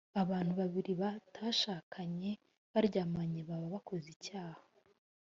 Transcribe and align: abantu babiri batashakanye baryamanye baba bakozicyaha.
abantu 0.21 0.51
babiri 0.61 0.91
batashakanye 1.01 2.31
baryamanye 2.73 3.39
baba 3.49 3.67
bakozicyaha. 3.75 4.61